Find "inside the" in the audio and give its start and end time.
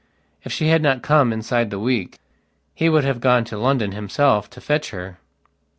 1.31-1.77